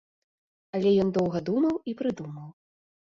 [0.77, 2.49] Але ён доўга думаў і прыдумаў.